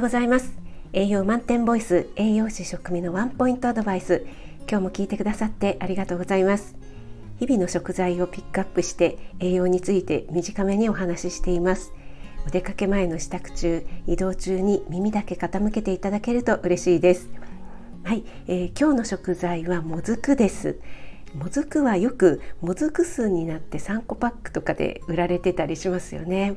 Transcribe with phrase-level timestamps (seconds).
[0.00, 0.52] ございます。
[0.92, 4.26] 栄養満点ボイス栄養士食味のワンポイントアドバイス。
[4.68, 6.76] 今日も聞いてくださってありがとうございます。
[7.38, 11.92] 日々の食材をピックアップして栄養について短めにお話ししています。
[12.46, 17.30] お出かけ前の支度中移動中に耳だけ傾けていただけると嬉しいです。
[18.04, 20.78] はい、えー、今日の食材はもずくです。
[21.34, 26.56] もずくはよくもずく酢になって3個パックとかで売られてたりしますよね。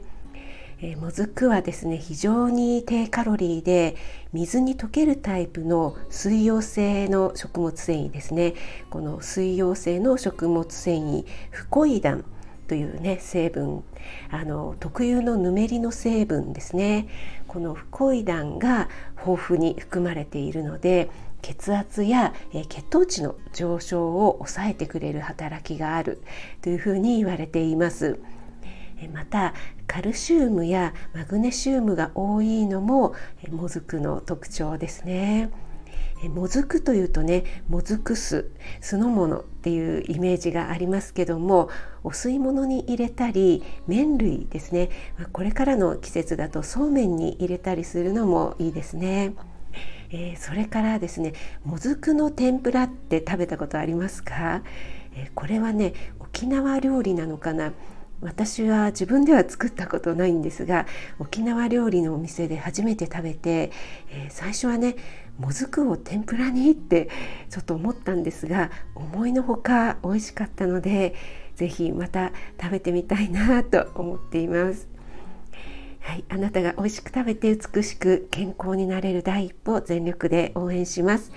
[0.80, 3.96] えー、もずくはですね非常に低カロリーで
[4.32, 8.54] 水に溶けるタイプの水溶性の食物繊維ですね
[8.92, 12.26] この水溶性の食物繊維フコイダン
[12.68, 13.84] というね成分
[14.30, 17.08] あの特有のぬめりの成分ですね
[17.48, 18.88] このフコイダンが
[19.18, 21.10] 豊富に含まれているので
[21.42, 22.34] 血圧や、
[22.68, 26.22] 血糖値の上昇を抑えてくれる働きがある
[26.62, 28.20] というふうに言われています。
[29.14, 29.54] また
[29.86, 33.14] カルシウムやマグネシウムが多いのも
[33.52, 35.52] もずくの特徴ですね。
[36.34, 41.70] もずくというとねもずく酢酢の物っていうイメージがありますけども
[42.04, 44.90] お吸い物に入れたり麺類ですね
[45.32, 49.36] これからの季節だとそうめんに入れたりするのもいいですね。
[50.10, 51.34] えー、それからですね
[51.66, 54.64] もずくの天ぷらって食べたことありますか、
[55.14, 57.74] えー、これはね沖縄料理なのかな？
[58.22, 60.88] 私は自分では作ったことないんですが
[61.20, 63.72] 沖縄料理のお店で初めて食べて、
[64.10, 64.96] えー、最初はね
[65.38, 67.10] もずくを天ぷらにって
[67.50, 71.14] ちょっと思ったんですが思いのほか美味しかったので
[71.56, 74.88] 是非また食べてみたいなと思っています。
[76.02, 81.32] はい、あなたが美味しく食べて美しく健康になれる第一歩全力で応援します。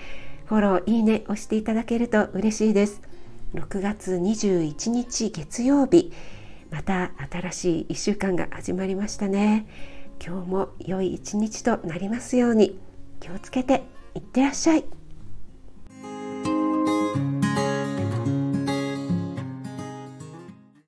[0.45, 3.03] フォロー、いいね押していただけると嬉しいです。
[3.55, 6.13] 6月21日月曜日
[6.71, 9.67] また新しい1週間が始まりましたね。
[10.25, 12.79] 今日も良い一日となりますように。
[13.21, 13.83] 気をつけて
[14.15, 15.00] いってらっしゃい。